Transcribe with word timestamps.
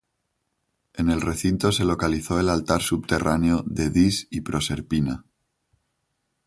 En 0.95 1.11
el 1.11 1.21
recinto 1.21 1.71
se 1.71 1.85
localizó 1.85 2.39
el 2.39 2.49
altar 2.49 2.81
subterráneo 2.81 3.63
de 3.67 3.91
Dis 3.91 4.27
y 4.31 4.41
Proserpina. 4.41 5.25